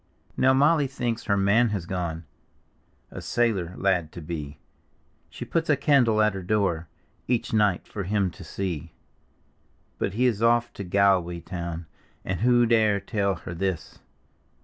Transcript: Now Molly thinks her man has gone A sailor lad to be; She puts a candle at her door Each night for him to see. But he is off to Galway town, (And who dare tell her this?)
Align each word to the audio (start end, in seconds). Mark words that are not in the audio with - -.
Now 0.35 0.51
Molly 0.51 0.87
thinks 0.87 1.25
her 1.25 1.37
man 1.37 1.69
has 1.69 1.85
gone 1.85 2.23
A 3.11 3.21
sailor 3.21 3.75
lad 3.77 4.11
to 4.13 4.21
be; 4.23 4.57
She 5.29 5.45
puts 5.45 5.69
a 5.69 5.77
candle 5.77 6.23
at 6.23 6.33
her 6.33 6.41
door 6.41 6.87
Each 7.27 7.53
night 7.53 7.87
for 7.87 8.01
him 8.05 8.31
to 8.31 8.43
see. 8.43 8.93
But 9.99 10.15
he 10.15 10.25
is 10.25 10.41
off 10.41 10.73
to 10.73 10.83
Galway 10.83 11.39
town, 11.41 11.85
(And 12.25 12.39
who 12.39 12.65
dare 12.65 12.99
tell 12.99 13.35
her 13.35 13.53
this?) 13.53 13.99